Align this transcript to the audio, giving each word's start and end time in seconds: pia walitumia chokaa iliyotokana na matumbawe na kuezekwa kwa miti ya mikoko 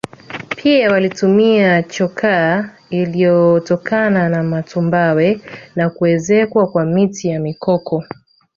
pia 0.57 0.91
walitumia 0.91 1.83
chokaa 1.83 2.69
iliyotokana 2.89 4.29
na 4.29 4.43
matumbawe 4.43 5.41
na 5.75 5.89
kuezekwa 5.89 6.67
kwa 6.71 6.85
miti 6.85 7.27
ya 7.27 7.39
mikoko 7.39 8.03